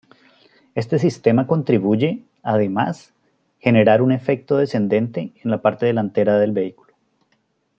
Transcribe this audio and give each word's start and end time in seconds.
Este 0.73 0.97
sistema 0.97 1.45
contribuye, 1.45 2.23
además, 2.41 3.13
generar 3.59 4.01
un 4.01 4.11
efecto 4.11 4.57
descendente 4.57 5.31
en 5.43 5.51
la 5.51 5.61
parte 5.61 5.85
delantera 5.85 6.39
del 6.39 6.53
vehículo. 6.53 6.95